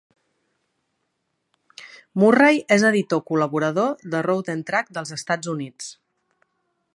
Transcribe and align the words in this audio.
Murray 2.23 2.57
és 2.77 2.87
editor 2.91 3.21
col·laborador 3.27 3.93
de 4.15 4.23
"Road 4.29 4.51
and 4.55 4.67
Track" 4.71 4.91
dels 4.99 5.13
Estats 5.19 5.53
Units. 5.55 5.93